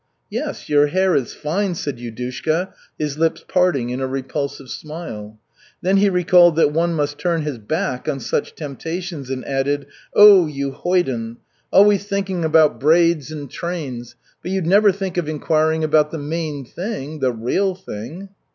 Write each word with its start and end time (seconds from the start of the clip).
"Yes, 0.31 0.67
your 0.67 0.87
hair 0.87 1.13
is 1.15 1.35
fine," 1.35 1.75
said 1.75 1.99
Yudushka, 1.99 2.73
his 2.97 3.19
lips 3.19 3.45
parting 3.47 3.91
in 3.91 4.01
a 4.01 4.07
repulsive 4.07 4.71
smile. 4.71 5.37
Then 5.83 5.97
he 5.97 6.09
recalled 6.09 6.55
that 6.55 6.73
one 6.73 6.95
must 6.95 7.19
turn 7.19 7.43
his 7.43 7.59
back 7.59 8.09
on 8.09 8.19
such 8.19 8.55
temptations 8.55 9.29
and 9.29 9.45
added, 9.45 9.85
"Oh, 10.15 10.47
you 10.47 10.71
hoyden! 10.71 11.37
Always 11.71 12.03
thinking 12.05 12.43
about 12.43 12.79
braids 12.79 13.31
and 13.31 13.47
trains, 13.47 14.15
but 14.41 14.49
you'd 14.49 14.65
never 14.65 14.91
think 14.91 15.17
of 15.17 15.29
inquiring 15.29 15.83
about 15.83 16.09
the 16.09 16.17
main 16.17 16.65
thing, 16.65 17.19
the 17.19 17.31
real 17.31 17.75
thing?" 17.75 18.29